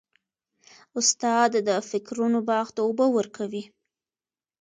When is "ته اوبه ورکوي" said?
2.75-3.63